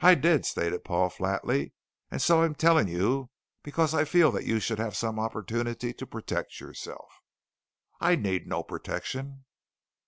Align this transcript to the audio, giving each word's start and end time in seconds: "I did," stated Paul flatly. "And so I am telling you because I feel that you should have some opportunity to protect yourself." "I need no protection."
"I 0.00 0.14
did," 0.14 0.46
stated 0.46 0.84
Paul 0.86 1.10
flatly. 1.10 1.74
"And 2.10 2.22
so 2.22 2.40
I 2.40 2.44
am 2.46 2.54
telling 2.54 2.88
you 2.88 3.28
because 3.62 3.92
I 3.92 4.06
feel 4.06 4.32
that 4.32 4.46
you 4.46 4.58
should 4.58 4.78
have 4.78 4.96
some 4.96 5.18
opportunity 5.20 5.92
to 5.92 6.06
protect 6.06 6.60
yourself." 6.60 7.20
"I 8.00 8.16
need 8.16 8.46
no 8.46 8.62
protection." 8.62 9.44